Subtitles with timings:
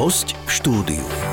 [0.00, 1.29] Host v štúdiu.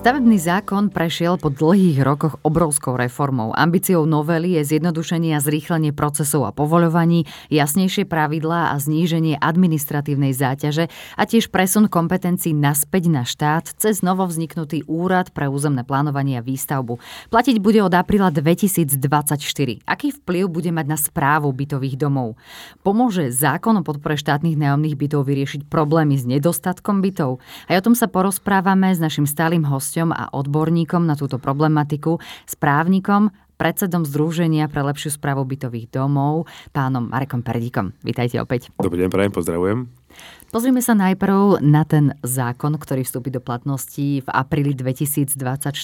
[0.00, 3.52] Stavebný zákon prešiel po dlhých rokoch obrovskou reformou.
[3.52, 10.88] Ambíciou novely je zjednodušenie a zrýchlenie procesov a povoľovaní, jasnejšie pravidlá a zníženie administratívnej záťaže
[11.20, 16.46] a tiež presun kompetencií naspäť na štát cez novo vzniknutý úrad pre územné plánovanie a
[16.48, 16.96] výstavbu.
[17.28, 19.04] Platiť bude od apríla 2024.
[19.84, 22.40] Aký vplyv bude mať na správu bytových domov?
[22.80, 27.44] Pomôže zákon o podpore štátnych nájomných bytov vyriešiť problémy s nedostatkom bytov?
[27.68, 32.22] Aj o tom sa porozprávame s našim stálym hostom hosťom a odborníkom na túto problematiku,
[32.46, 37.90] správnikom, predsedom Združenia pre lepšiu správu bytových domov, pánom Marekom Perdíkom.
[38.06, 38.70] Vítajte opäť.
[38.78, 39.78] Dobrý deň, prajem, pozdravujem.
[40.54, 45.74] Pozrime sa najprv na ten zákon, ktorý vstúpi do platnosti v apríli 2024.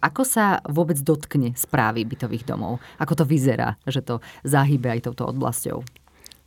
[0.00, 2.84] Ako sa vôbec dotkne správy bytových domov?
[3.00, 6.03] Ako to vyzerá, že to zahybe aj touto oblasťou?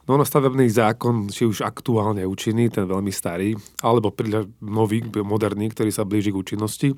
[0.07, 5.67] No ono stavebný zákon, či už aktuálne účinný, ten veľmi starý, alebo príliš nový, moderný,
[5.67, 6.95] ktorý sa blíži k účinnosti,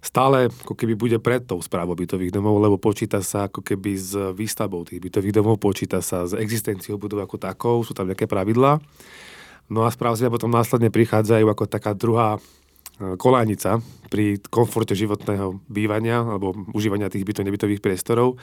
[0.00, 4.16] stále ako keby bude pred tou správou bytových domov, lebo počíta sa ako keby s
[4.40, 8.80] výstavbou tých bytových domov, počíta sa s existenciou budov ako takou, sú tam nejaké pravidlá.
[9.68, 12.40] No a správci potom následne prichádzajú ako taká druhá e,
[13.16, 18.36] kolánica pri komforte životného bývania alebo užívania tých bytov nebytových priestorov,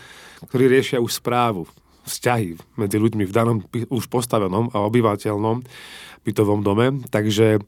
[0.50, 1.66] ktorí riešia už správu
[2.06, 3.58] vzťahy medzi ľuďmi v danom
[3.90, 5.64] už postavenom a obyvateľnom
[6.22, 7.02] bytovom dome.
[7.10, 7.62] Takže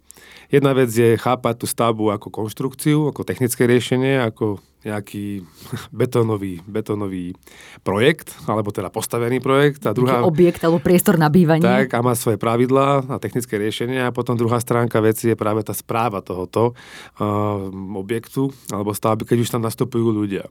[0.54, 5.42] jedna vec je chápať tú stavbu ako konštrukciu, ako technické riešenie, ako nejaký
[6.00, 7.34] betónový, betónový
[7.82, 9.82] projekt, alebo teda postavený projekt.
[9.88, 11.66] A druhá, objekt alebo priestor na bývanie.
[11.66, 14.12] Tak, a má svoje pravidlá a technické riešenia.
[14.12, 16.76] A potom druhá stránka veci je práve tá správa tohoto
[17.18, 20.46] uh, objektu alebo stavby, keď už tam nastupujú ľudia.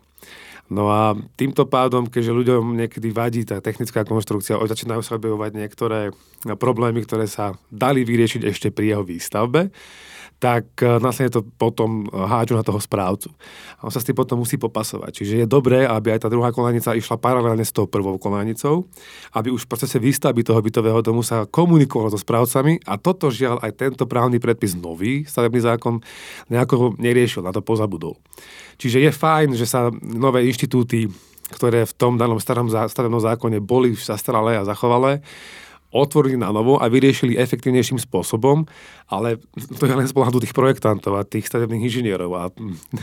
[0.73, 6.17] No a týmto pádom, keďže ľuďom niekedy vadí tá technická konštrukcia, začínajú sa objavovať niektoré
[6.57, 9.69] problémy, ktoré sa dali vyriešiť ešte pri jeho výstavbe,
[10.43, 13.31] tak e, následne to potom e, háču na toho správcu.
[13.79, 15.23] A on sa s tým potom musí popasovať.
[15.23, 18.91] Čiže je dobré, aby aj tá druhá kolanica išla paralelne s tou prvou kolanicou,
[19.39, 23.63] aby už v procese výstavby toho bytového domu sa komunikovalo so správcami a toto žiaľ
[23.63, 26.03] aj tento právny predpis nový, stavebný zákon,
[26.51, 28.19] nejako neriešil, na to pozabudol.
[28.83, 31.11] Čiže je fajn, že sa nové inštitúty,
[31.51, 35.19] ktoré v tom danom starom stavebnom zákone boli zastaralé a zachovalé,
[35.93, 38.65] otvorili na novo a vyriešili efektívnejším spôsobom,
[39.11, 39.37] ale
[39.77, 42.31] to je len z pohľadu tých projektantov a tých stavebných inžinierov.
[42.33, 42.49] A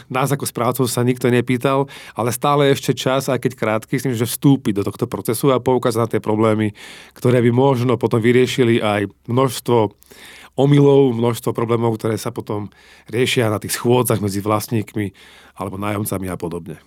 [0.09, 1.85] nás ako správcov sa nikto nepýtal,
[2.17, 5.99] ale stále ešte čas, aj keď krátky, myslím, že vstúpiť do tohto procesu a poukázať
[6.01, 6.73] na tie problémy,
[7.13, 9.93] ktoré by možno potom vyriešili aj množstvo
[10.57, 12.73] omylov, množstvo problémov, ktoré sa potom
[13.05, 15.13] riešia na tých schôdzach medzi vlastníkmi
[15.61, 16.81] alebo nájomcami a podobne.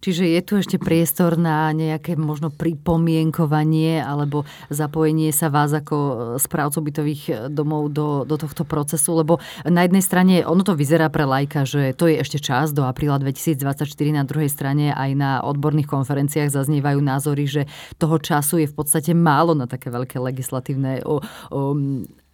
[0.00, 6.14] Čiže je tu ešte priestor na nejaké možno pripomienkovanie alebo zapojenie sa vás ako e,
[6.40, 11.08] správcov bytových e, domov do, do tohto procesu, lebo na jednej strane ono to vyzerá
[11.08, 15.40] pre lajka, že to je ešte čas do apríla 2024, na druhej strane aj na
[15.42, 17.62] odborných konferenciách zaznievajú názory, že
[17.96, 21.22] toho času je v podstate málo na také veľké legislatívne o, o,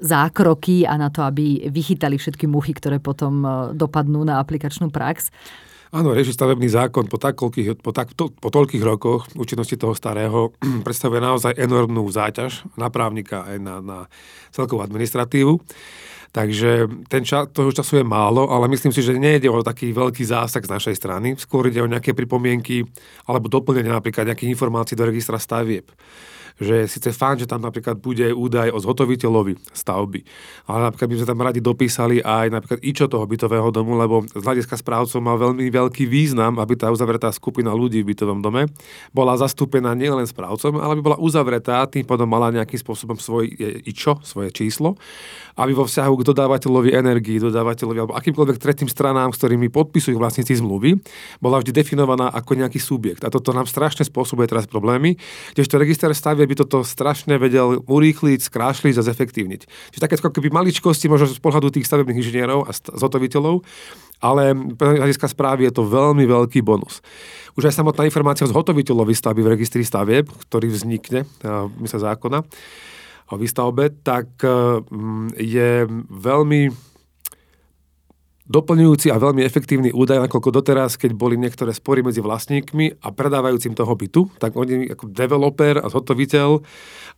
[0.01, 5.29] zákroky a na to, aby vychytali všetky muchy, ktoré potom e, dopadnú na aplikačnú prax.
[5.91, 9.91] Áno, rieši stavebný zákon po, tak, koľkých, po, tak, to, po toľkých rokoch účinnosti toho
[9.99, 10.55] starého
[10.87, 13.99] predstavuje naozaj enormnú záťaž na právnika aj na, na
[14.55, 15.59] celkovú administratívu.
[16.31, 20.23] Takže ten čas, toho času je málo, ale myslím si, že nejde o taký veľký
[20.23, 21.35] zásah z našej strany.
[21.35, 22.87] Skôr ide o nejaké pripomienky
[23.27, 25.91] alebo doplnenie napríklad nejakých informácií do registra stavieb
[26.61, 30.21] že síce fajn, že tam napríklad bude údaj o zhotoviteľovi stavby,
[30.69, 34.45] ale napríklad by sme tam radi dopísali aj napríklad ičo toho bytového domu, lebo z
[34.45, 38.69] hľadiska správcov má veľmi veľký význam, aby tá uzavretá skupina ľudí v bytovom dome
[39.17, 43.49] bola zastúpená nielen správcom, ale aby bola uzavretá, tým potom mala nejakým spôsobom svoj
[43.89, 45.01] ičo, svoje číslo,
[45.57, 50.61] aby vo vzťahu k dodávateľovi energii, dodávateľovi alebo akýmkoľvek tretím stranám, s ktorými podpisujú vlastníci
[50.61, 51.01] zmluvy,
[51.41, 53.25] bola vždy definovaná ako nejaký subjekt.
[53.25, 55.17] A toto nám strašne spôsobuje teraz problémy,
[55.57, 59.61] kdežto register stavie by toto strašne vedel urýchliť, skrášliť a zefektívniť.
[59.95, 63.63] Čiže také ako keby maličkosti možno z pohľadu tých stavebných inžinierov a zhotoviteľov,
[64.19, 66.99] ale hľadiska správy je to veľmi veľký bonus.
[67.55, 71.31] Už aj samotná informácia z zhotoviteľovi stavby v registri stavieb, ktorý vznikne,
[71.79, 72.43] mysle zákona,
[73.31, 74.27] o výstavbe, tak
[75.39, 75.71] je
[76.11, 76.90] veľmi
[78.51, 83.79] doplňujúci a veľmi efektívny údaj, nakoľko doteraz, keď boli niektoré spory medzi vlastníkmi a predávajúcim
[83.79, 86.59] toho bytu, tak oni ako developer a zhotoviteľ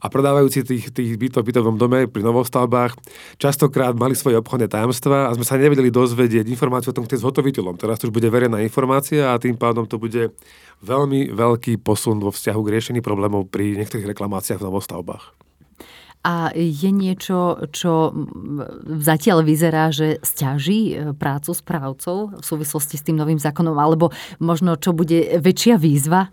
[0.05, 3.01] a predávajúci tých, tých bytov v bytovom dome pri novostavbách
[3.41, 7.25] častokrát mali svoje obchodné tajomstvá a sme sa nevedeli dozvedieť informáciu o tom, kto je
[7.25, 7.81] zhotoviteľom.
[7.81, 10.37] Teraz to už bude verejná informácia a tým pádom to bude
[10.85, 15.52] veľmi veľký posun vo vzťahu k riešení problémov pri niektorých reklamáciách v novostavbách.
[16.23, 18.15] A je niečo, čo
[19.03, 24.79] zatiaľ vyzerá, že stiaží e, prácu správcov v súvislosti s tým novým zákonom, alebo možno
[24.79, 26.31] čo bude väčšia výzva?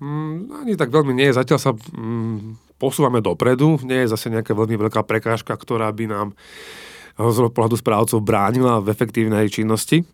[0.00, 1.36] Mm, ani tak veľmi nie.
[1.36, 3.76] Zatiaľ sa mm, posúvame dopredu.
[3.84, 6.28] Nie je zase nejaká veľmi veľká prekážka, ktorá by nám
[7.20, 10.08] z pohľadu správcov bránila v efektívnej činnosti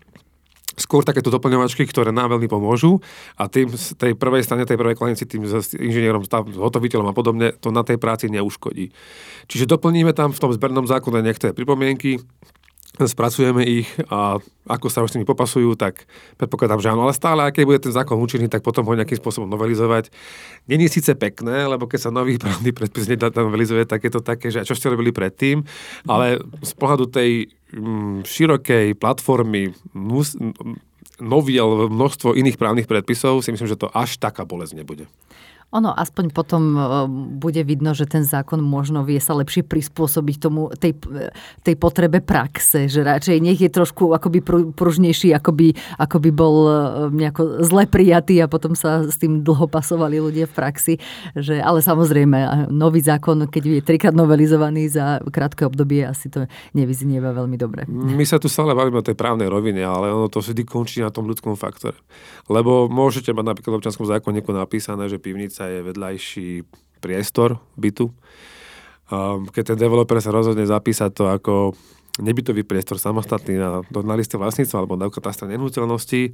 [0.77, 3.01] skôr takéto doplňovačky, ktoré nám veľmi pomôžu
[3.41, 7.17] a tým z tej prvej strane, tej prvej klanici, tým s inžinierom, stav, hotoviteľom a
[7.17, 8.93] podobne, to na tej práci neuškodí.
[9.49, 12.21] Čiže doplníme tam v tom zbernom zákone niektoré pripomienky,
[13.05, 16.09] spracujeme ich a ako sa už s nimi popasujú, tak
[16.41, 17.05] predpokladám, že áno.
[17.05, 20.09] Ale stále, keď bude ten zákon účinný, tak potom ho nejakým spôsobom novelizovať.
[20.65, 24.49] Není síce pekné, lebo keď sa nový právny predpis nedá novelizuje, tak je to také,
[24.49, 25.61] že čo ste robili predtým,
[26.09, 27.53] ale z pohľadu tej
[28.23, 29.75] širokej platformy
[31.19, 35.09] noviel, množstvo iných právnych predpisov, si myslím, že to až taká bolesť nebude.
[35.75, 36.83] Ono aspoň potom e,
[37.43, 40.95] bude vidno, že ten zákon možno vie sa lepšie prispôsobiť tomu, tej,
[41.67, 45.69] tej potrebe praxe, že radšej nech je trošku akoby pružnejší, ako by,
[45.99, 46.75] ako by bol e,
[47.11, 50.95] nejako zle prijatý a potom sa s tým dlho pasovali ľudia v praxi.
[51.35, 56.47] Že, ale samozrejme, nový zákon, keď je trikrát novelizovaný za krátke obdobie, asi to
[56.79, 57.91] nevyznieva veľmi dobre.
[57.91, 61.11] My sa tu stále bavíme o tej právnej rovine, ale ono to vždy končí na
[61.11, 61.99] tom ľudskom faktore.
[62.47, 66.49] Lebo môžete mať napríklad v občanskom zákonníku napísané, že pivnica je vedľajší
[67.01, 68.13] priestor bytu.
[69.49, 71.55] Keď ten developer sa rozhodne zapísať to ako
[72.21, 76.33] nebytový priestor samostatný na, na liste vlastníctva alebo na katastre nenúteľnosti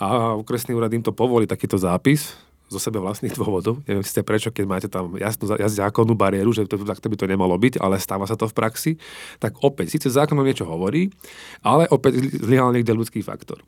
[0.00, 2.32] a okresný úrad im to povolí takýto zápis
[2.68, 3.80] zo sebe vlastných dôvodov.
[3.88, 7.56] Neviem si prečo, keď máte tam jasnú zákonnú bariéru, že to, takto by to nemalo
[7.56, 8.92] byť, ale stáva sa to v praxi,
[9.40, 11.08] tak opäť, síce zákonom niečo hovorí,
[11.64, 13.64] ale opäť zlyhal niekde ľudský faktor.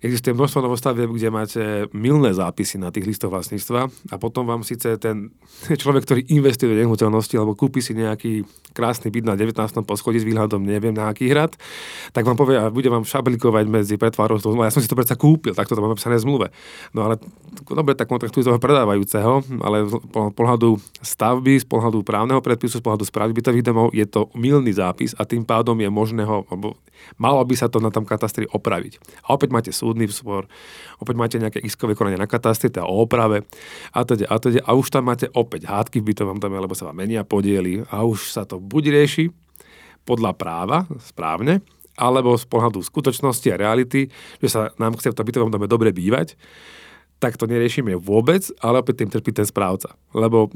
[0.00, 1.62] Existuje množstvo novostavieb, kde máte
[1.92, 5.28] milné zápisy na tých listoch vlastníctva a potom vám síce ten
[5.68, 9.60] človek, ktorý investuje do nehnuteľnosti alebo kúpi si nejaký krásny byt na 19.
[9.84, 11.52] poschodí s výhľadom neviem na aký hrad,
[12.16, 14.40] tak vám povie a bude vám šablikovať medzi pretvárou.
[14.40, 16.46] Ja som si to predsa kúpil, tak to mám napísané v zmluve.
[16.96, 17.20] No ale
[17.68, 20.00] dobre, tak kontaktujú toho predávajúceho, ale z
[20.32, 25.12] pohľadu stavby, z pohľadu právneho predpisu, z pohľadu správy bytových domov je to milný zápis
[25.18, 26.78] a tým pádom je možné ho, alebo
[27.18, 29.02] malo by sa to na tom katastri opraviť.
[29.26, 30.46] A opäť máte súd súdny spor,
[31.02, 33.42] opäť máte nejaké iskové konanie na katastri, teda o oprave
[33.90, 36.86] a teda, a teda, a už tam máte opäť hádky v bytovom dome, lebo sa
[36.86, 39.34] vám menia podiely a už sa to buď rieši
[40.06, 41.58] podľa práva, správne,
[41.98, 44.08] alebo z pohľadu skutočnosti a reality,
[44.38, 46.38] že sa nám chce v tom bytovom dome dobre bývať,
[47.20, 49.92] tak to neriešime vôbec, ale opäť tým trpí ten správca.
[50.16, 50.48] Lebo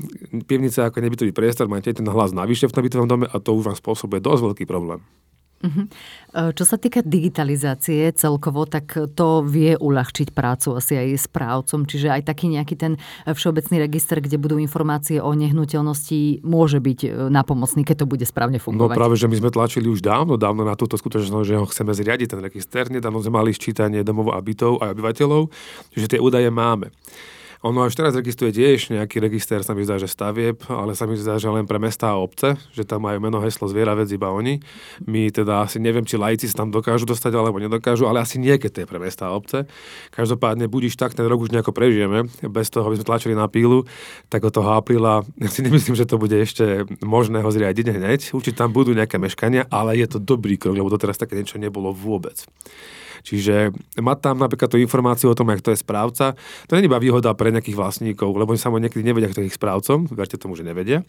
[0.48, 3.69] pivnica ako nebytový priestor, máte ten hlas navyše v tom bytovom dome a to už
[3.69, 5.04] vám spôsobuje dosť veľký problém.
[5.64, 6.52] Uh-huh.
[6.52, 12.28] Čo sa týka digitalizácie celkovo, tak to vie uľahčiť prácu asi aj správcom, čiže aj
[12.28, 12.93] taký nejaký ten
[13.25, 18.61] všeobecný register, kde budú informácie o nehnuteľnosti, môže byť e, napomocný, keď to bude správne
[18.61, 18.93] no fungovať.
[18.93, 21.96] No práve, že my sme tlačili už dávno, dávno na túto skutočnosť, že ho chceme
[21.96, 25.49] zriadiť, ten register, nedávno sme mali ščítanie domov a bytov a obyvateľov,
[25.96, 26.93] že tie údaje máme.
[27.64, 31.16] Ono až teraz registruje tiež nejaký register, sa mi zdá, že stavieb, ale sa mi
[31.16, 34.28] zdá, že len pre mesta a obce, že tam majú meno, heslo, zviera, vec iba
[34.28, 34.61] oni.
[35.08, 38.52] My teda asi neviem, či lajci sa tam dokážu dostať alebo nedokážu, ale asi nie,
[38.61, 39.64] keď to je pre mesta a obce.
[40.12, 43.88] Každopádne budiš tak, ten rok už nejako prežijeme, bez toho, aby sme tlačili na pílu,
[44.28, 48.37] tak od toho apríla ja si nemyslím, že to bude ešte možné ho zriadiť hneď.
[48.37, 51.96] Určite tam budú nejaké meškania, ale je to dobrý krok, lebo doteraz také niečo nebolo
[51.96, 52.44] vôbec.
[53.24, 56.36] Čiže mať tam napríklad tú informáciu o tom, jak to je správca,
[56.69, 59.48] to nie je iba výhoda pre nejakých vlastníkov, lebo oni sa niekedy nevedia, kto je
[59.48, 61.00] ich správcom, verte tomu, že nevedia,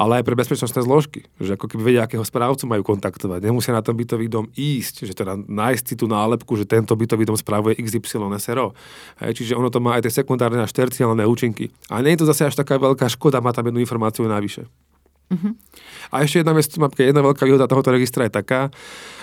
[0.00, 3.44] ale aj pre bezpečnostné zložky, že ako keby vedia, akého správcu majú kontaktovať.
[3.44, 7.28] Nemusia na ten bytový dom ísť, že teda nájsť si tú nálepku, že tento bytový
[7.28, 8.72] dom správuje XY SRO.
[9.20, 11.68] Hej, čiže ono to má aj tie sekundárne až terciálne účinky.
[11.92, 14.64] A nie je to zase až taká veľká škoda, má tam jednu informáciu navyše.
[15.30, 15.54] Uh-huh.
[16.10, 16.66] A ešte jedna vec,
[16.98, 18.74] jedna veľká výhoda tohoto registra je taká,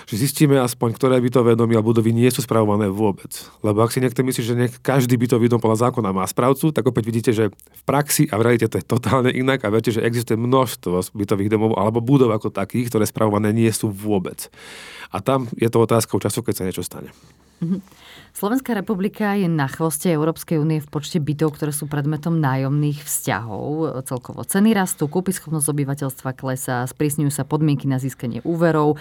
[0.08, 3.28] že zistíme aspoň, ktoré bytové domy a budovy nie sú spravované vôbec.
[3.60, 6.88] Lebo ak si niekto myslí, že nech každý bytový dom podľa zákona má správcu, tak
[6.88, 10.00] opäť vidíte, že v praxi a v realite to je totálne inak a viete, že
[10.00, 14.48] existuje množstvo bytových domov alebo budov ako takých, ktoré spravované nie sú vôbec.
[15.12, 17.12] A tam je to otázka času, keď sa niečo stane.
[17.58, 17.82] Uh-huh.
[18.38, 23.98] Slovenská republika je na chvoste Európskej únie v počte bytov, ktoré sú predmetom nájomných vzťahov.
[24.06, 28.94] Celkovo ceny rastú, kúpyschopnosť obyvateľstva klesá, sprísňujú sa podmienky na získanie úverov.
[28.94, 28.96] E,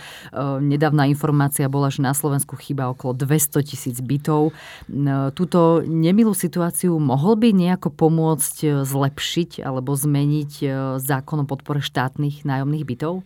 [0.57, 4.49] nedávna informácia bola, že na Slovensku chýba okolo 200 tisíc bytov.
[4.49, 11.85] E, túto nemilú situáciu mohol by nejako pomôcť zlepšiť alebo zmeniť e, zákon o podpore
[11.85, 13.21] štátnych nájomných bytov?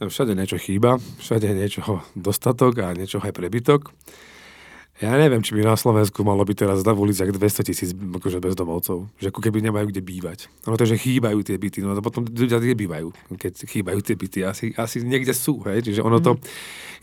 [0.00, 3.96] Všade niečo chýba, všade niečo dostatok a niečo aj prebytok.
[4.96, 9.12] Ja neviem, či by na Slovensku malo byť teraz v uliciach 200 tisíc akože bezdomovcov.
[9.20, 10.48] Že ako keby nemajú kde bývať.
[10.64, 14.16] No to, že chýbajú tie byty, no to potom ľudia kde bývajú, keď chýbajú tie
[14.16, 14.38] byty.
[14.48, 15.84] Asi, asi niekde sú, hej.
[15.84, 16.40] Čiže ono to mm.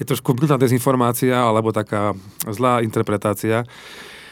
[0.02, 2.18] je trošku brutálna dezinformácia alebo taká
[2.50, 3.62] zlá interpretácia.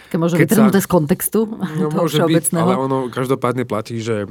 [0.10, 0.86] Keď môže vytrhnuté sa...
[0.86, 4.26] z kontextu no, toho môže byť, ale ono každopádne platí, že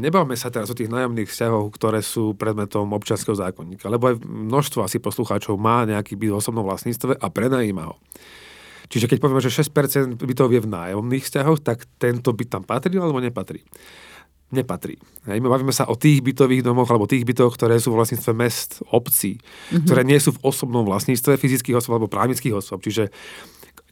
[0.00, 4.80] nebavme sa teraz o tých nájomných vzťahoch, ktoré sú predmetom občianského zákonníka, lebo aj množstvo
[4.80, 8.00] asi poslucháčov má nejaký byt v osobnom vlastníctve a prenajíma ho.
[8.92, 13.00] Čiže keď povieme, že 6% bytov je v nájomných vzťahoch, tak tento byt tam patrí
[13.00, 13.64] alebo nepatrí?
[14.52, 15.00] Nepatrí.
[15.24, 18.32] Hej, my bavíme sa o tých bytových domoch alebo tých bytoch, ktoré sú v vlastníctve
[18.36, 19.88] mest, obcí, mm-hmm.
[19.88, 22.84] ktoré nie sú v osobnom vlastníctve fyzických osôb alebo právnických osôb.
[22.84, 23.08] Čiže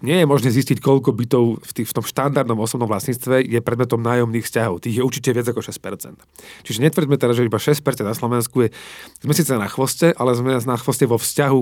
[0.01, 4.01] nie je možné zistiť, koľko bytov v, tých, v tom štandardnom osobnom vlastníctve je predmetom
[4.01, 4.81] nájomných vzťahov.
[4.81, 6.17] Tých je určite viac ako 6%.
[6.65, 8.69] Čiže netvrďme teda, že iba 6% na Slovensku je,
[9.21, 11.61] sme síce na chvoste, ale sme na chvoste vo vzťahu,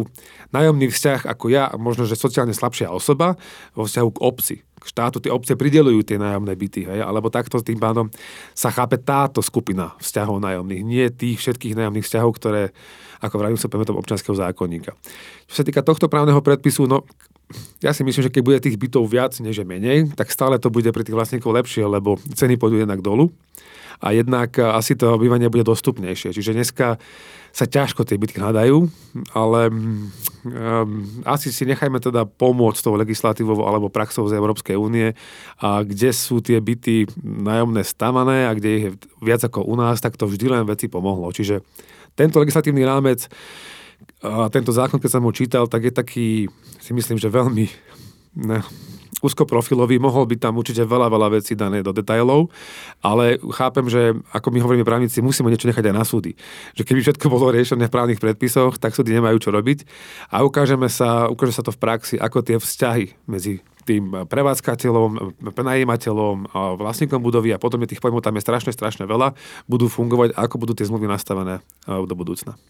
[0.55, 3.35] nájomný vzťah ako ja, možno, že sociálne slabšia osoba,
[3.75, 7.03] vo vzťahu k obci k štátu tie obce pridelujú tie nájomné byty, hej?
[7.03, 8.07] alebo takto tým pádom
[8.55, 12.63] sa chápe táto skupina vzťahov nájomných, nie tých všetkých nájomných vzťahov, ktoré,
[13.19, 14.95] ako vravím, sú predmetom občanského zákonníka.
[15.51, 17.03] Čo sa týka tohto právneho predpisu, no
[17.81, 20.89] ja si myslím, že keď bude tých bytov viac než menej, tak stále to bude
[20.93, 23.33] pre tých vlastníkov lepšie, lebo ceny pôjdu jednak dolu
[23.99, 26.31] a jednak asi to bývanie bude dostupnejšie.
[26.31, 27.03] Čiže dneska
[27.51, 28.87] sa ťažko tie byty hľadajú,
[29.35, 35.17] ale um, asi si nechajme teda pomôcť tou legislatívou alebo praxou z Európskej únie,
[35.59, 38.93] a kde sú tie byty nájomné stavané a kde ich je
[39.25, 41.35] viac ako u nás, tak to vždy len veci pomohlo.
[41.35, 41.65] Čiže
[42.15, 43.27] tento legislatívny rámec
[44.19, 46.29] a tento zákon, keď som ho čítal, tak je taký,
[46.83, 47.71] si myslím, že veľmi
[48.35, 48.59] ne,
[49.23, 52.51] úzkoprofilový, mohol by tam určite veľa, veľa vecí dané do detailov,
[53.03, 56.39] ale chápem, že ako my hovoríme právnici, musíme niečo nechať aj na súdy.
[56.79, 59.87] Že keby všetko bolo riešené v právnych predpisoch, tak súdy nemajú čo robiť
[60.31, 66.53] a ukážeme sa, ukáže sa to v praxi, ako tie vzťahy medzi tým prevádzkateľom, prenajímateľom,
[66.77, 69.33] vlastníkom budovy a potom je tých pojmov tam je strašne, strašne veľa,
[69.65, 72.61] budú fungovať ako budú tie zmluvy nastavené do budúcna.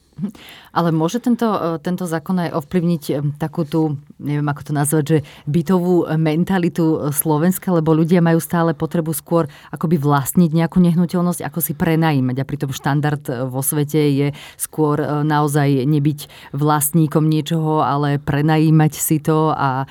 [0.72, 3.02] Ale môže tento, tento zákon aj ovplyvniť
[3.36, 5.18] takú tú, neviem ako to nazvať, že
[5.50, 11.72] bytovú mentalitu Slovenska, lebo ľudia majú stále potrebu skôr akoby vlastniť nejakú nehnuteľnosť, ako si
[11.74, 12.36] prenajímať.
[12.40, 19.50] A pritom štandard vo svete je skôr naozaj nebyť vlastníkom niečoho, ale prenajímať si to
[19.50, 19.84] a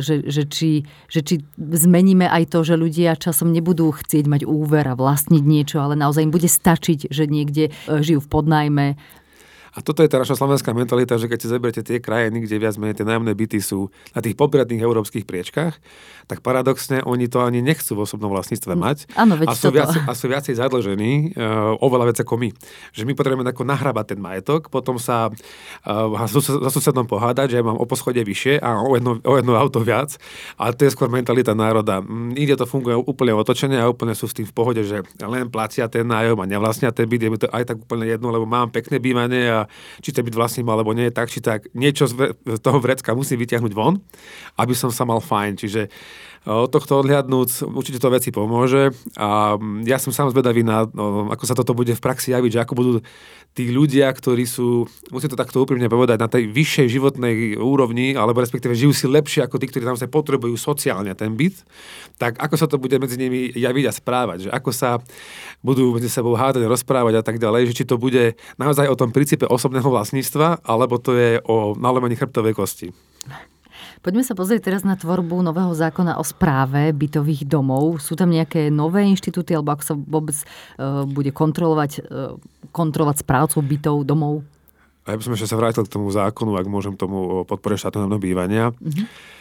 [0.00, 0.70] že že, či,
[1.10, 5.82] že či zmeníme aj to, že ľudia časom nebudú chcieť mať úver a vlastniť niečo,
[5.82, 8.86] ale naozaj im bude stačiť, že niekde e, žijú v podnajme,
[9.74, 12.78] a toto je tá naša slovenská mentalita, že keď si zoberiete tie krajiny, kde viac
[12.78, 15.74] menej tie nájomné byty sú na tých popredných európskych priečkách,
[16.30, 18.78] tak paradoxne oni to ani nechcú v osobnom vlastníctve hm.
[18.78, 18.98] mať.
[19.18, 22.48] Áno, a, sú viac, a sú viacej zadlžení uh, oveľa viac ako my.
[22.94, 27.66] Že my potrebujeme ako nahrabať ten majetok, potom sa uh, za susedom pohádať, že ja
[27.66, 30.14] mám o poschode vyššie a o jedno, o jedno auto viac.
[30.54, 31.98] A to je skôr mentalita národa.
[32.38, 35.90] Ide to funguje úplne otočene a úplne sú s tým v pohode, že len platia
[35.90, 37.26] ten nájom a nevlastnia ten byt.
[37.26, 39.63] Je mi to aj tak úplne jedno, lebo mám pekné bývanie a
[40.00, 43.72] či to byť vlastním alebo nie, tak či tak niečo z toho vrecka musím vyťahnuť
[43.72, 44.00] von,
[44.60, 45.52] aby som sa mal fajn.
[45.60, 45.88] Čiže
[46.44, 49.56] od tohto odhľadnúť určite to veci pomôže a
[49.88, 52.74] ja som sám zvedavý na, no, ako sa toto bude v praxi javiť, že ako
[52.76, 52.92] budú
[53.54, 54.84] tí ľudia, ktorí sú,
[55.14, 59.46] musím to takto úprimne povedať, na tej vyššej životnej úrovni, alebo respektíve žijú si lepšie
[59.46, 61.62] ako tí, ktorí tam sa potrebujú sociálne ten byt,
[62.18, 64.98] tak ako sa to bude medzi nimi javiť a správať, že ako sa
[65.62, 69.14] budú medzi sebou hádať, rozprávať a tak ďalej, že či to bude naozaj o tom
[69.14, 72.90] princípe osobného vlastníctva, alebo to je o nalomení chrbtovej kosti.
[74.04, 78.04] Poďme sa pozrieť teraz na tvorbu nového zákona o správe bytových domov.
[78.04, 82.36] Sú tam nejaké nové inštitúty, alebo ako sa vôbec uh, bude kontrolovať, uh,
[82.68, 84.44] kontrolovať správcov bytov domov?
[85.08, 88.20] A ja by som ešte sa vrátil k tomu zákonu, ak môžem tomu podpore štátneho
[88.20, 88.76] bývania.
[88.76, 89.40] Mm-hmm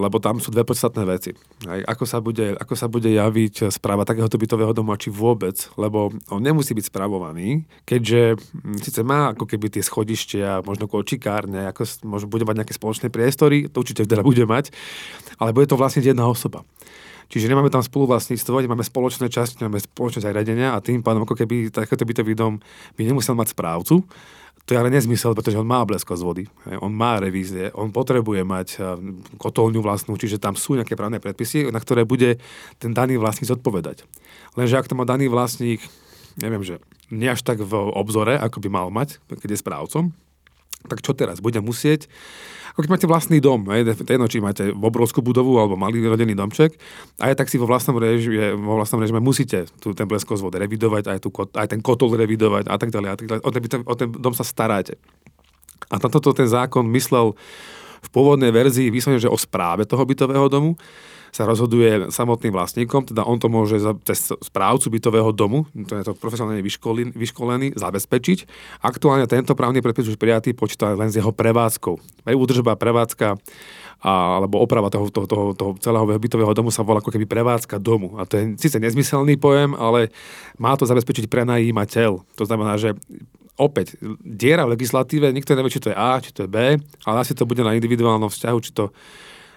[0.00, 1.36] lebo tam sú dve podstatné veci.
[1.68, 6.16] Aj, ako, sa bude, ako sa bude javiť správa takéhoto bytového domu, či vôbec, lebo
[6.32, 11.84] on nemusí byť spravovaný, keďže hm, síce má ako keby tie schodištia, možno kočikárne, ako
[12.08, 14.72] možno bude mať nejaké spoločné priestory, to určite teda bude mať,
[15.36, 16.64] ale bude to vlastne jedna osoba.
[17.28, 21.72] Čiže nemáme tam spoluvlastníctvo, nemáme spoločné časti, nemáme spoločné zariadenia a tým pádom ako keby
[21.72, 22.60] takéto bytový dom
[22.96, 24.04] by nemusel mať správcu,
[24.64, 26.44] to je ale nezmysel, pretože on má blesko z vody,
[26.80, 28.84] on má revízie, on potrebuje mať eh,
[29.36, 32.40] kotolňu vlastnú, čiže tam sú nejaké právne predpisy, na ktoré bude
[32.80, 34.08] ten daný vlastník zodpovedať.
[34.56, 35.84] Lenže ak to má daný vlastník,
[36.40, 36.80] neviem, že
[37.12, 40.04] nie až tak v obzore, ako by mal mať, keď je správcom,
[40.88, 41.40] tak čo teraz?
[41.40, 42.08] Bude musieť,
[42.74, 46.74] ako keď máte vlastný dom, je jedno, či máte obrovskú budovu alebo malý rodený domček,
[47.22, 51.06] aj tak si vo vlastnom režime, vo vlastnom režime musíte tu ten bleskosť vody revidovať,
[51.06, 53.08] aj, tu, aj ten kotol revidovať a tak ďalej.
[53.08, 53.42] A tak ďalej.
[53.46, 54.98] O, ten, o ten dom sa staráte.
[55.86, 57.38] A toto ten zákon myslel
[58.02, 60.74] v pôvodnej verzii vyslovene, že o správe toho bytového domu
[61.34, 66.14] sa rozhoduje samotným vlastníkom, teda on to môže cez správcu bytového domu, to je to
[66.14, 68.38] profesionálne vyškolený, vyškolený, zabezpečiť.
[68.86, 71.98] Aktuálne tento právny predpis už prijatý počíta len s jeho prevádzkou.
[72.30, 73.34] Údržba, prevádzka
[74.04, 77.82] a, alebo oprava toho, toho, toho, toho celého bytového domu sa volá ako keby prevádzka
[77.82, 78.14] domu.
[78.14, 80.14] A to je síce nezmyselný pojem, ale
[80.54, 82.22] má to zabezpečiť prenajímateľ.
[82.38, 82.94] To znamená, že
[83.58, 87.16] opäť, diera v legislatíve, nikto nevie, či to je A, či to je B, ale
[87.18, 88.94] asi to bude na individuálnom vzťahu, či to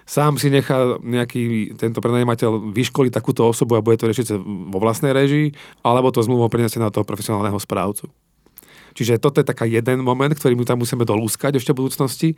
[0.08, 4.40] sám si nechá nejaký tento prenajímateľ vyškoliť takúto osobu a bude to riešiť
[4.72, 5.52] vo vlastnej režii,
[5.84, 8.08] alebo to zmluvu preniesie na toho profesionálneho správcu.
[8.96, 12.34] Čiže toto je taká jeden moment, ktorý mu tam musíme dolúskať ešte v budúcnosti.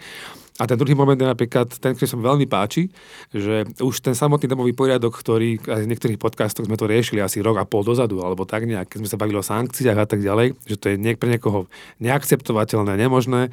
[0.60, 2.92] A ten druhý moment je napríklad ten, ktorý sa mi veľmi páči,
[3.32, 7.40] že už ten samotný domový poriadok, ktorý aj v niektorých podcastoch sme to riešili asi
[7.40, 10.20] rok a pol dozadu, alebo tak nejak, keď sme sa bavili o sankciách a tak
[10.20, 11.64] ďalej, že to je pre niekoho
[11.96, 13.48] neakceptovateľné, nemožné,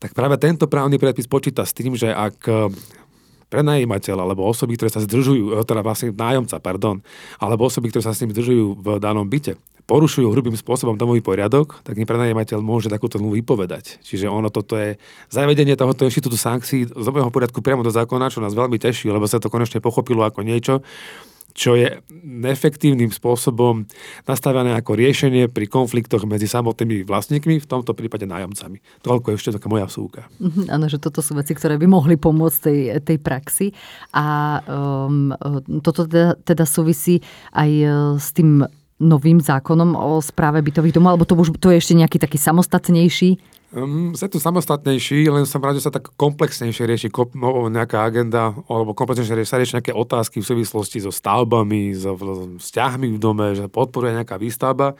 [0.00, 2.48] tak práve tento právny predpis počíta s tým, že ak
[3.52, 7.04] prenajímateľ alebo osoby, ktoré sa zdržujú, eh, teda vlastne nájomca, pardon,
[7.36, 11.84] alebo osoby, ktoré sa s ním zdržujú v danom byte, porušujú hrubým spôsobom domový poriadok,
[11.84, 14.00] tak im prenajímateľ môže takúto zmluvu vypovedať.
[14.00, 14.96] Čiže ono toto je
[15.28, 19.26] zavedenie tohoto inštitútu sankcií z domového poriadku priamo do zákona, čo nás veľmi teší, lebo
[19.28, 20.80] sa to konečne pochopilo ako niečo,
[21.52, 22.00] čo je
[22.42, 23.84] efektívnym spôsobom
[24.24, 28.80] nastavené ako riešenie pri konfliktoch medzi samotnými vlastníkmi, v tomto prípade nájomcami.
[29.04, 30.28] Toľko je ešte taká moja súka.
[30.40, 33.66] Mhm, áno, že toto sú veci, ktoré by mohli pomôcť tej, tej praxi.
[34.16, 35.32] A um,
[35.80, 37.20] toto teda, teda súvisí
[37.52, 37.86] aj e,
[38.18, 38.64] s tým
[39.02, 43.52] novým zákonom o správe bytových domov, alebo to, už, to je ešte nejaký taký samostatnejší
[43.72, 48.52] Um, sa tu samostatnejší, len som rád, že sa tak komplexnejšie rieši no, nejaká agenda,
[48.68, 52.12] alebo komplexnejšie sa rieši nejaké otázky v súvislosti so stavbami, so,
[52.60, 54.92] vzťahmi v dome, že podporuje nejaká výstavba.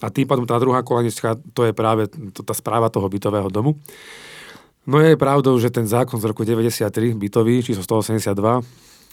[0.00, 3.76] A tým pádom tá druhá kolenička, to je práve to, tá správa toho bytového domu.
[4.88, 8.32] No je pravdou, že ten zákon z roku 93, bytový, číslo 182,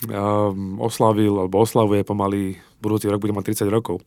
[0.05, 4.03] um, oslavil, alebo oslavuje pomaly, budúci rok bude mať 30 rokov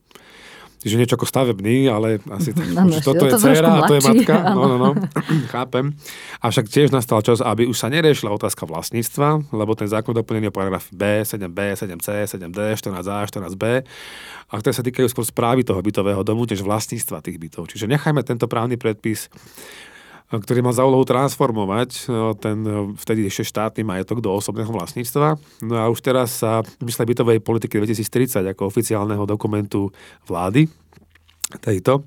[0.81, 4.03] že niečo ako stavebný, ale asi to, no, že toto je dcera a to je
[4.05, 4.35] matka.
[4.57, 4.91] No, no, no,
[5.53, 5.93] chápem.
[6.41, 10.55] Avšak tiež nastal čas, aby už sa neriešila otázka vlastníctva, lebo ten zákon doplnený o
[10.55, 13.65] paragraf B, 7B, 7C, 7D, 14A, 14B,
[14.49, 17.69] a ktoré sa týkajú skôr správy toho bytového domu, než vlastníctva tých bytov.
[17.69, 19.29] Čiže nechajme tento právny predpis
[20.31, 22.63] ktorý mal za úlohu transformovať no, ten
[22.95, 25.35] vtedy ešte štátny majetok do osobného vlastníctva.
[25.67, 29.91] No a už teraz sa v mysle bytovej politiky 2030 ako oficiálneho dokumentu
[30.31, 30.71] vlády
[31.59, 32.07] tejto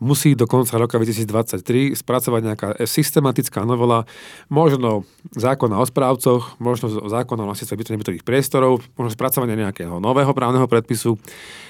[0.00, 4.08] musí do konca roka 2023 spracovať nejaká systematická novela,
[4.48, 5.04] možno
[5.36, 11.20] zákona o správcoch, možno zákona o vlastníctve bytových priestorov, možno spracovanie nejakého nového právneho predpisu,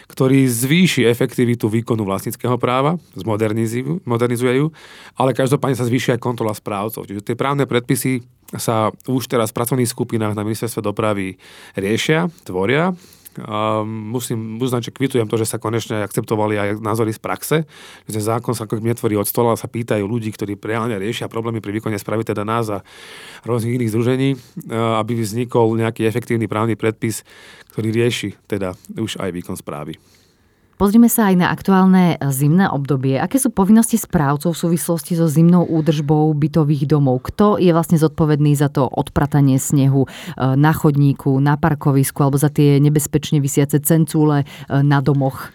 [0.06, 4.66] ktorý zvýši efektivitu výkonu vlastníckého práva, zmodernizuje ju,
[5.18, 7.06] ale každopádne sa zvýši aj kontrola správcov.
[7.06, 8.22] Čiže tie právne predpisy
[8.58, 11.38] sa už teraz v pracovných skupinách na ministerstve dopravy
[11.78, 12.94] riešia, tvoria
[13.86, 17.56] musím uznať, že kvitujem to, že sa konečne akceptovali aj názory z praxe,
[18.10, 21.78] že zákon sa ako netvorí od stola, sa pýtajú ľudí, ktorí reálne riešia problémy pri
[21.78, 22.82] výkone správy, teda nás a
[23.46, 24.28] rôznych iných združení,
[24.72, 27.22] aby vznikol nejaký efektívny právny predpis,
[27.70, 29.94] ktorý rieši teda už aj výkon správy.
[30.80, 33.20] Pozrime sa aj na aktuálne zimné obdobie.
[33.20, 37.20] Aké sú povinnosti správcov v súvislosti so zimnou údržbou bytových domov?
[37.28, 42.48] Kto je vlastne zodpovedný za to odpratanie snehu e, na chodníku, na parkovisku alebo za
[42.48, 45.52] tie nebezpečne vysiace cencúle e, na domoch?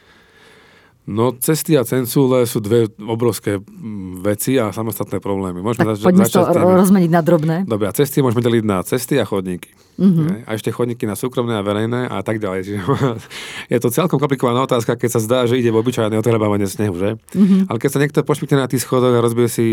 [1.05, 5.61] No, cesty a cencúle sú dve obrovské mm, veci a samostatné problémy.
[5.61, 6.41] Môžeme tak zač- poďme to
[6.81, 7.55] rozmeniť na drobné.
[7.69, 9.69] Dobre, a cesty môžeme deliť na cesty a chodníky.
[9.95, 10.43] Mm-hmm.
[10.43, 12.67] A ešte chodníky na súkromné a verejné a tak ďalej.
[12.67, 12.79] Čiže
[13.73, 17.15] je to celkom komplikovaná otázka, keď sa zdá, že ide v obyčajné odhľabávanie snehu, že?
[17.31, 17.71] Mm-hmm.
[17.71, 19.65] Ale keď sa niekto pošpikne na tých schodoch a rozbije si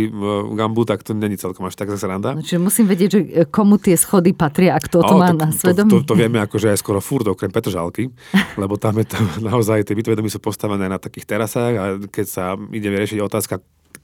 [0.54, 2.38] gambu, tak to není celkom až tak zase randa.
[2.38, 5.42] No, čiže musím vedieť, že e, komu tie schody patria a kto to má to,
[5.42, 5.90] na svedomí.
[5.90, 8.06] To, to, to, vieme že aj skoro furt, okrem Petržalky,
[8.54, 9.18] lebo tam je to
[9.50, 13.62] naozaj, tie bytové domy sú postavené na takých terasách a keď sa ide riešiť otázka,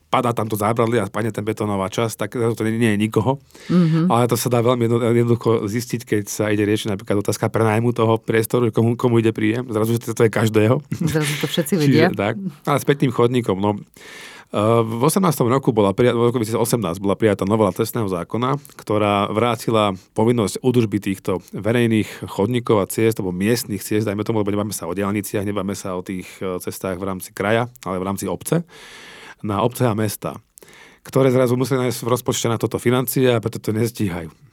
[0.08, 3.36] padá tam to zábradlie a spadne ten betónová časť, tak to nie, nie je nikoho.
[3.68, 4.08] Mm-hmm.
[4.08, 8.16] Ale to sa dá veľmi jednoducho zistiť, keď sa ide riešiť napríklad otázka prenajmu toho
[8.16, 9.68] priestoru, komu, komu ide príjem.
[9.68, 10.80] Zrazu, to je každého.
[10.96, 12.08] Zrazu to všetci vedia.
[12.08, 12.34] Čiže, tak.
[12.64, 13.60] Ale späť tým chodníkom.
[13.60, 13.76] No,
[14.48, 15.28] v 18.
[15.44, 21.44] roku bola v roku 2018 bola prijatá novela trestného zákona, ktorá vrátila povinnosť údržby týchto
[21.52, 25.76] verejných chodníkov a ciest, alebo miestnych ciest, dajme tomu, lebo nebáme sa o diálniciach, nebáme
[25.76, 28.64] sa o tých e, cestách v rámci kraja, ale v rámci obce
[29.44, 30.40] na obce a mesta,
[31.04, 34.47] ktoré zrazu museli nájsť v rozpočte na toto financie a preto to nestíhajú.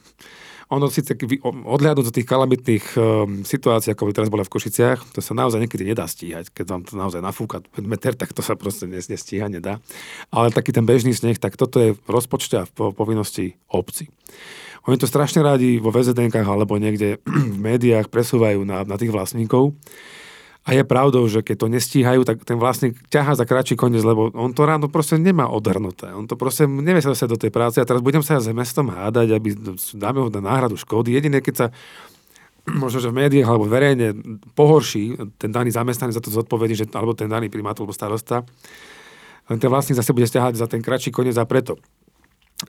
[0.69, 1.13] Ono síce
[1.45, 5.61] odhľadnúť do tých kalamitných um, situácií, ako by teraz bola v Košiciach, to sa naozaj
[5.61, 6.49] niekedy nedá stíhať.
[6.49, 9.77] Keď vám to naozaj nafúka meter, tak to sa proste nestíha, nedá.
[10.33, 14.09] Ale taký ten bežný sneh, tak toto je v rozpočte a v povinnosti obci.
[14.85, 17.21] Oni to strašne rádi vo VZDNK alebo niekde
[17.55, 19.73] v médiách presúvajú na, na tých vlastníkov.
[20.65, 24.33] A je pravdou, že keď to nestíhajú, tak ten vlastník ťaha za kratší koniec, lebo
[24.33, 26.09] on to ráno proste nemá odhrnuté.
[26.09, 28.89] On to proste nevie sa dostať do tej práce a teraz budem sa s mestom
[28.89, 29.53] hádať, aby
[29.93, 31.13] dáme ho na náhradu škody.
[31.13, 31.67] Jediné, keď sa
[32.81, 34.17] možno, že v médiách alebo verejne
[34.57, 38.41] pohorší ten daný zamestnanec za to zodpovedí, že, alebo ten daný primátor alebo starosta,
[39.45, 41.77] len ten vlastník zase bude stiahať za ten kratší koniec a preto.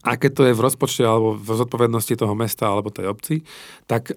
[0.05, 3.35] A keď to je v rozpočte alebo v zodpovednosti toho mesta alebo tej obci,
[3.89, 4.13] tak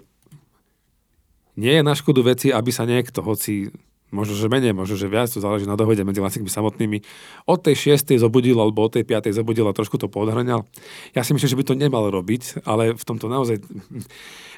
[1.60, 3.68] nie je na škodu veci, aby sa niekto, hoci
[4.10, 6.98] možno, že menej, možno, že viac, to záleží na dohode medzi vlastníkmi samotnými,
[7.46, 8.18] od tej 6.
[8.18, 9.30] zobudil alebo od tej 5.
[9.30, 10.66] zobudil a trošku to podhrňal.
[11.14, 13.62] Ja si myslím, že by to nemal robiť, ale v tomto naozaj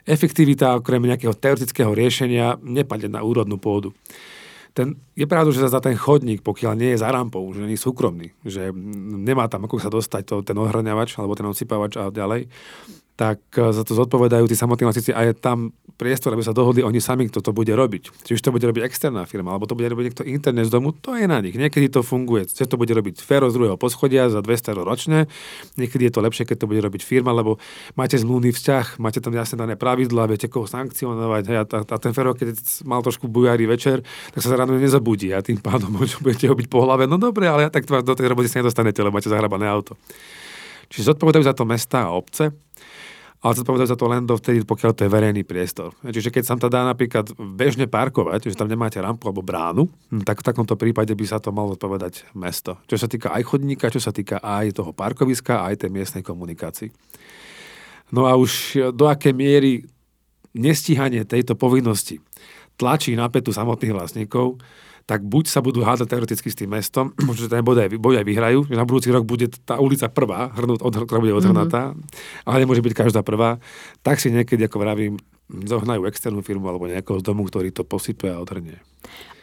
[0.08, 3.92] efektivita okrem nejakého teoretického riešenia nepadne na úrodnú pôdu.
[4.72, 7.84] Ten, je pravda, že za ten chodník, pokiaľ nie je za rampou, že nie je
[7.84, 8.72] súkromný, že
[9.20, 12.48] nemá tam ako sa dostať to, ten ohrňavač alebo ten odsypávač a ďalej,
[13.16, 16.82] tak eh, za to zodpovedajú tí samotní vlastníci a je tam priestor, aby sa dohodli
[16.82, 18.10] oni sami, kto to bude robiť.
[18.26, 20.90] Či už to bude robiť externá firma, alebo to bude robiť niekto internet z domu,
[20.90, 21.54] to je na nich.
[21.54, 22.50] Niekedy to funguje.
[22.50, 25.30] Čiže to bude robiť féro z druhého poschodia za 200 eur ročne.
[25.78, 27.62] Niekedy je to lepšie, keď to bude robiť firma, lebo
[27.94, 31.42] máte zmluvný vzťah, máte tam jasne dané pravidla, viete koho sankcionovať.
[31.46, 34.02] Hej, a, a, ten féro, keď mal trošku bujári večer,
[34.34, 35.94] tak sa ráno nezabudí a tým pádom
[36.26, 37.06] budete ho byť po hlave.
[37.06, 39.94] No dobre, ale tak do tej roboty sa nedostanete, lebo máte zahrabané auto.
[40.90, 42.52] Čiže zodpovedajú za to mesta a obce
[43.42, 45.90] ale zodpovedajú za to len dovtedy, pokiaľ to je verejný priestor.
[46.06, 49.90] Čiže keď sa tam to dá napríklad bežne parkovať, že tam nemáte rampu alebo bránu,
[49.90, 52.78] hm, tak v takomto prípade by sa to malo zodpovedať mesto.
[52.86, 56.94] Čo sa týka aj chodníka, čo sa týka aj toho parkoviska, aj tej miestnej komunikácii.
[58.14, 59.82] No a už do aké miery
[60.54, 62.22] nestíhanie tejto povinnosti
[62.76, 64.60] tlačí na petu samotných vlastníkov,
[65.06, 68.20] tak buď sa budú hádať teoreticky s tým mestom, možno, že ten boj aj, boj
[68.22, 71.92] aj vyhrajú, že na budúci rok bude tá ulica prvá, hrnúť, od, ktorá bude odhrnatá,
[71.92, 72.46] mm-hmm.
[72.48, 73.58] ale nemôže byť každá prvá,
[74.00, 75.14] tak si niekedy, ako vravím,
[75.52, 78.80] zohnajú externú firmu alebo nejakého z domu, ktorý to posype a odhrnie.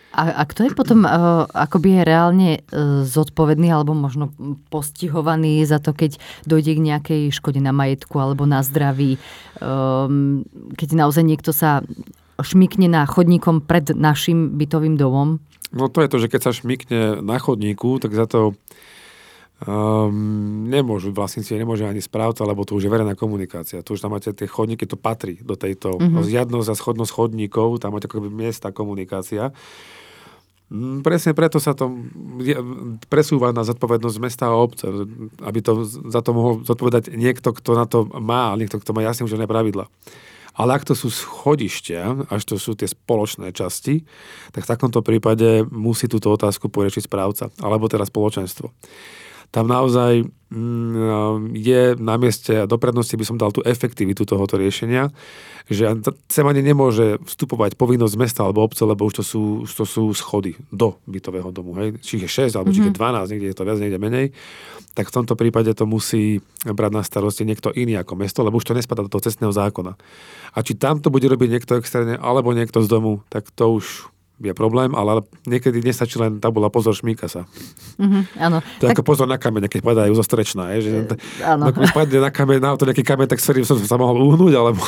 [0.10, 4.34] A, a kto je potom uh, akoby reálne uh, zodpovedný alebo možno
[4.74, 6.18] postihovaný za to, keď
[6.50, 9.22] dojde k nejakej škode na majetku alebo na zdraví,
[9.62, 10.42] um,
[10.74, 11.86] keď naozaj niekto sa
[12.42, 15.38] šmikne na chodníkom pred našim bytovým domom?
[15.70, 18.58] No to je to, že keď sa šmikne na chodníku, tak za to
[19.66, 23.86] um, nemôžu vlastníci, nemôže ani správca, lebo to už je verejná komunikácia.
[23.86, 26.26] Tu už tam máte tie chodníky, to patrí do tejto uh-huh.
[26.26, 29.52] zjadnosť a schodnosť chodníkov, tam máte ako miesta komunikácia.
[30.70, 31.90] Mm, presne preto sa to
[33.10, 34.86] presúva na zodpovednosť mesta a obce,
[35.42, 39.26] aby to za to mohol zodpovedať niekto, kto na to má, niekto, kto má jasne
[39.26, 39.90] už pravidla.
[40.60, 44.04] Ale ak to sú schodištia, až to sú tie spoločné časti,
[44.52, 48.68] tak v takomto prípade musí túto otázku poriešiť správca, alebo teda spoločenstvo.
[49.50, 54.58] Tam naozaj mm, je na mieste a do prednosti by som dal tú efektivitu tohoto
[54.62, 55.10] riešenia,
[55.70, 55.90] že
[56.30, 60.58] sem ani nemôže vstupovať povinnosť mesta alebo obce, lebo už to sú, to sú schody
[60.74, 61.78] do bytového domu.
[61.78, 62.02] Hej?
[62.02, 62.90] Či je 6 alebo mm-hmm.
[62.90, 63.30] či je 12, mhm.
[63.34, 64.28] niekde je to viac, niekde menej
[65.00, 68.68] tak v tomto prípade to musí brať na starosti niekto iný ako mesto, lebo už
[68.68, 69.96] to nespadá do toho cestného zákona.
[70.52, 74.12] A či tam to bude robiť niekto externe alebo niekto z domu, tak to už
[74.40, 77.44] je problém, ale niekedy nestačí len tabula pozor, šmíka sa.
[78.00, 78.64] Mm-hmm, áno.
[78.80, 78.96] To je tak...
[78.96, 80.72] ako pozor na kameň, keď padajú zo strečná.
[80.80, 81.68] Je, že, e, áno.
[81.68, 84.54] No, keď spadne na kameň, na to nejaký kameň, tak s som sa mohol uhnúť,
[84.56, 84.80] alebo...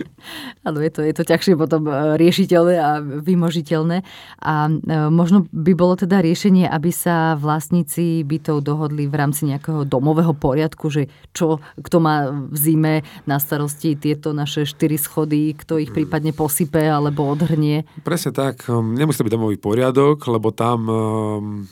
[0.68, 4.04] áno, je to, je to ťažšie potom e, riešiteľné a vymožiteľné.
[4.44, 4.72] A e,
[5.08, 10.92] možno by bolo teda riešenie, aby sa vlastníci bytov dohodli v rámci nejakého domového poriadku,
[10.92, 16.36] že čo, kto má v zime na starosti tieto naše štyri schody, kto ich prípadne
[16.36, 17.88] posype alebo odhrnie.
[18.04, 21.70] Presne tak Um, nemusí to byť domový poriadok, lebo tam um,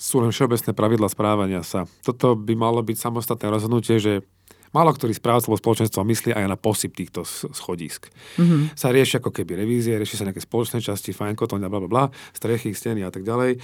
[0.00, 1.84] sú len všeobecné pravidla správania sa.
[2.00, 4.24] Toto by malo byť samostatné rozhodnutie, že
[4.68, 8.12] Málo ktorý správca alebo spoločenstvo myslí aj na posyp týchto schodísk.
[8.36, 8.76] Mm-hmm.
[8.76, 12.04] Sa rieši ako keby revízie, rieši sa nejaké spoločné časti, fajn, kotoň, bla, bla, bla,
[12.36, 13.56] strechy, steny a tak ďalej.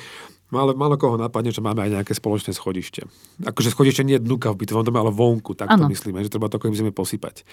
[0.49, 3.05] Málo, málo koho napadne, že máme aj nejaké spoločné schodište.
[3.43, 6.49] Akože schodište nie je dnuka v bytovom dome, ale vonku, tak to myslíme, že treba
[6.49, 7.45] to ako zime posypať.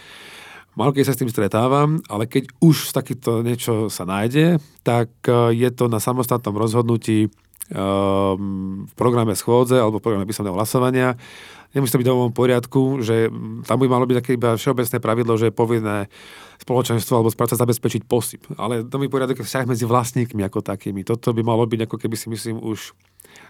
[0.72, 5.52] Málo keď sa s tým stretávam, ale keď už takýto niečo sa nájde, tak e,
[5.52, 7.28] je to na samostatnom rozhodnutí
[7.72, 11.20] um, v programe schôdze alebo v programe písomného hlasovania.
[11.72, 13.32] Nemusí to byť v domovom poriadku, že
[13.64, 15.98] tam by malo byť také iba všeobecné pravidlo, že je povinné
[16.60, 18.44] spoločenstvo alebo správca zabezpečiť posyp.
[18.60, 21.08] Ale domový poriadok je vzťah medzi vlastníkmi ako takými.
[21.08, 22.92] Toto by malo byť ako keby si myslím už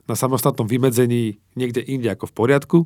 [0.06, 2.80] na samostatnom vymedzení niekde inde ako v poriadku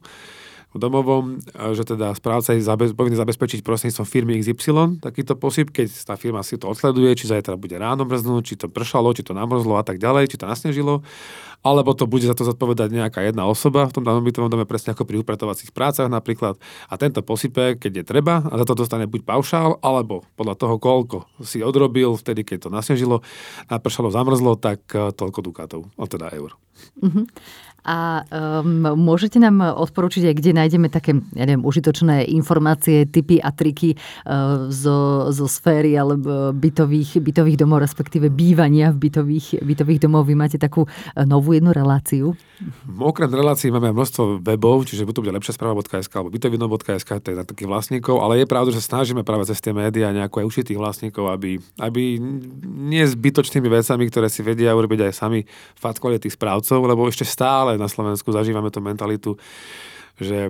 [0.78, 1.40] domovom,
[1.74, 6.44] že teda správca je zabez, povinný zabezpečiť prostredníctvom firmy XY takýto posyp, keď tá firma
[6.44, 9.84] si to odsleduje, či zajtra bude ráno mrznúť, či to pršalo, či to namrzlo a
[9.84, 11.02] tak ďalej, či to nasnežilo,
[11.66, 14.94] alebo to bude za to zodpovedať nejaká jedna osoba v tom danom bytovom dome, presne
[14.94, 16.62] ako pri upratovacích prácach napríklad.
[16.86, 20.78] A tento posype, keď je treba, a za to dostane buď paušál, alebo podľa toho,
[20.78, 23.26] koľko si odrobil vtedy, keď to nasnežilo,
[23.74, 26.54] napršalo, zamrzlo, tak eh, toľko dukátov, teda eur.
[27.02, 27.26] Uh-huh.
[27.86, 33.94] A um, môžete nám odporučiť kde nájdeme také, ja neviem, užitočné informácie, typy a triky
[33.94, 40.26] uh, zo, zo sféry alebo bytových, bytových domov, respektíve bývania v bytových, bytových domov.
[40.26, 42.34] Vy máte takú uh, novú jednu reláciu?
[42.88, 47.38] Okrem relácií máme množstvo webov, čiže buď to bude lepšia správa.sk alebo bytovidno.sk, to je
[47.38, 50.64] na takých vlastníkov, ale je pravda, že snažíme práve cez tie médiá nejako aj učiť
[50.72, 52.18] tých vlastníkov, aby, aby
[52.64, 55.44] nie zbytočnými vecami, ktoré si vedia urobiť aj sami
[55.76, 59.38] fatkovali tých správcov, lebo ešte stále na Slovensku zažívame tú mentalitu,
[60.16, 60.48] že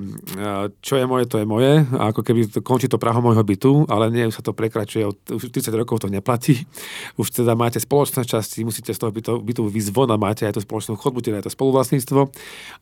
[0.86, 1.82] čo je moje, to je moje.
[1.98, 5.10] A ako keby to končí to praho môjho bytu, ale nie, už sa to prekračuje,
[5.10, 6.70] už 30 rokov to neplatí.
[7.22, 10.60] Už teda máte spoločné časti, musíte z toho bytu, bytu výsť von a máte aj
[10.60, 12.22] tú spoločnú chodbu, teda aj to spoluvlastníctvo,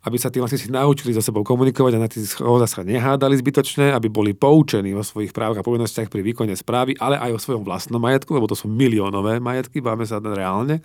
[0.10, 3.93] aby sa tí vlastníci naučili so sebou komunikovať a na tých schodách sa nehádali zbytočne,
[3.93, 7.63] aby boli poučení o svojich právach a povinnostiach pri výkone správy, ale aj o svojom
[7.63, 10.82] vlastnom majetku, lebo to sú miliónové majetky, máme sa reálne.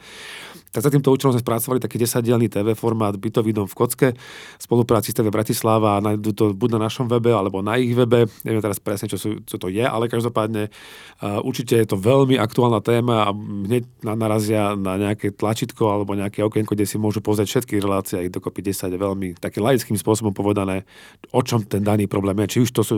[0.69, 4.63] Tak za týmto účelom sme spracovali taký 10-dielný TV formát Bytový dom v Kocke v
[4.63, 8.29] spolupráci s TV Bratislava a nájdú to buď na našom webe alebo na ich webe.
[8.45, 12.37] Neviem teraz presne, čo, sú, čo to je, ale každopádne uh, určite je to veľmi
[12.37, 17.59] aktuálna téma a hneď narazia na nejaké tlačítko alebo nejaké okienko, kde si môžu pozrieť
[17.59, 20.85] všetky relácie, ich dokopy 10 je veľmi takým laickým spôsobom povedané,
[21.33, 22.59] o čom ten daný problém je.
[22.59, 22.97] Či už to sú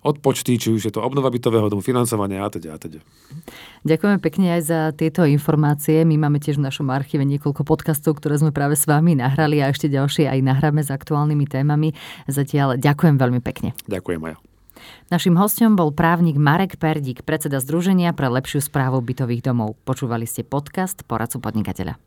[0.00, 2.98] odpočty, či už je to obnova bytového domu, financovanie a teda a teda.
[3.84, 6.04] Ďakujeme pekne aj za tieto informácie.
[6.04, 9.72] My máme tiež v našom archíve niekoľko podcastov, ktoré sme práve s vami nahrali a
[9.72, 11.92] ešte ďalšie aj nahráme s aktuálnymi témami.
[12.24, 13.76] Zatiaľ ďakujem veľmi pekne.
[13.86, 14.34] Ďakujem aj.
[15.12, 19.76] Našim hostom bol právnik Marek Perdík, predseda Združenia pre lepšiu správu bytových domov.
[19.84, 22.00] Počúvali ste podcast Poradcu podnikateľa.